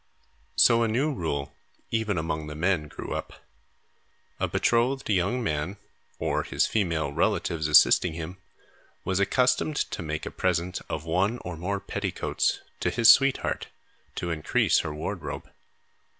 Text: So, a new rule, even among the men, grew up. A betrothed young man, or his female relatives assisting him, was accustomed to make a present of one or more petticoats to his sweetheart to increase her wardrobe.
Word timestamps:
So, 0.55 0.81
a 0.81 0.87
new 0.87 1.13
rule, 1.13 1.53
even 1.91 2.17
among 2.17 2.47
the 2.47 2.55
men, 2.55 2.87
grew 2.87 3.13
up. 3.13 3.45
A 4.39 4.47
betrothed 4.47 5.07
young 5.11 5.43
man, 5.43 5.77
or 6.17 6.41
his 6.41 6.65
female 6.65 7.11
relatives 7.13 7.67
assisting 7.67 8.13
him, 8.13 8.37
was 9.05 9.19
accustomed 9.19 9.75
to 9.75 10.01
make 10.01 10.25
a 10.25 10.31
present 10.31 10.81
of 10.89 11.05
one 11.05 11.37
or 11.45 11.55
more 11.55 11.79
petticoats 11.79 12.61
to 12.79 12.89
his 12.89 13.11
sweetheart 13.11 13.67
to 14.15 14.31
increase 14.31 14.79
her 14.79 14.91
wardrobe. 14.91 15.47